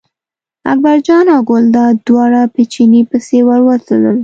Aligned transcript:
اکبرجان 0.71 1.25
او 1.35 1.41
ګلداد 1.49 1.95
دواړه 2.07 2.41
په 2.53 2.61
چیني 2.73 3.01
پسې 3.09 3.37
ور 3.47 3.59
ووتل. 3.63 4.03